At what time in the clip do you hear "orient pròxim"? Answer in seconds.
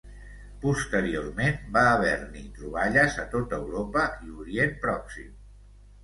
4.45-5.29